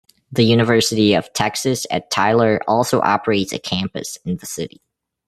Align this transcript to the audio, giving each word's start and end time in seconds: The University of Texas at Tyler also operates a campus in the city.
The 0.31 0.41
University 0.43 1.13
of 1.13 1.31
Texas 1.33 1.85
at 1.91 2.09
Tyler 2.09 2.59
also 2.67 3.01
operates 3.01 3.53
a 3.53 3.59
campus 3.59 4.17
in 4.25 4.37
the 4.37 4.47
city. 4.47 4.81